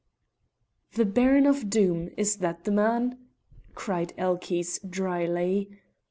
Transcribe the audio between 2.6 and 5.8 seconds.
the man?" cried Elchies, dryly.